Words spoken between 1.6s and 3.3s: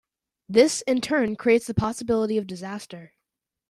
the possibility of disaster.